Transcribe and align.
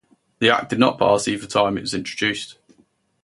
The 0.39 0.49
act 0.49 0.71
did 0.71 0.79
not 0.79 0.97
pass 0.97 1.27
either 1.27 1.45
time 1.45 1.77
it 1.77 1.81
was 1.81 1.93
introduced. 1.93 2.57